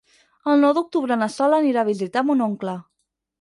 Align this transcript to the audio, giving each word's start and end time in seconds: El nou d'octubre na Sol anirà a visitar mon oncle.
El 0.53 0.63
nou 0.63 0.71
d'octubre 0.77 1.17
na 1.23 1.27
Sol 1.33 1.57
anirà 1.59 1.85
a 1.85 1.89
visitar 1.91 2.25
mon 2.31 2.43
oncle. 2.49 2.75